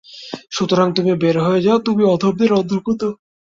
[0.51, 3.01] সুতরাং তুমি বের হয়ে যাও, তুমি অধমদের অন্তর্ভুক্ত।